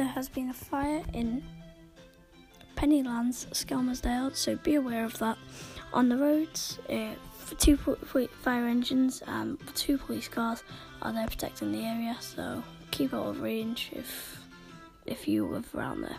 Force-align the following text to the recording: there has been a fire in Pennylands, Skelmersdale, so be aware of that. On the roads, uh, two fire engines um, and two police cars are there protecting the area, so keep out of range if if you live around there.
there 0.00 0.08
has 0.08 0.30
been 0.30 0.48
a 0.48 0.54
fire 0.54 1.02
in 1.12 1.42
Pennylands, 2.74 3.46
Skelmersdale, 3.50 4.34
so 4.34 4.56
be 4.56 4.76
aware 4.76 5.04
of 5.04 5.18
that. 5.18 5.36
On 5.92 6.08
the 6.08 6.16
roads, 6.16 6.78
uh, 6.88 7.12
two 7.58 7.76
fire 7.76 8.66
engines 8.66 9.22
um, 9.26 9.58
and 9.60 9.76
two 9.76 9.98
police 9.98 10.26
cars 10.26 10.64
are 11.02 11.12
there 11.12 11.26
protecting 11.26 11.72
the 11.72 11.84
area, 11.84 12.16
so 12.18 12.64
keep 12.90 13.12
out 13.12 13.26
of 13.26 13.42
range 13.42 13.90
if 13.92 14.38
if 15.04 15.28
you 15.28 15.46
live 15.46 15.68
around 15.74 16.00
there. 16.00 16.16